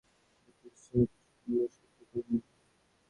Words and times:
এতে 0.39 0.51
পরিশ্রম 0.59 1.01
কিছুটা 1.05 1.39
হলেও 1.41 1.67
সার্থক 1.75 2.09
মনে 2.11 2.35
হবে। 2.35 2.39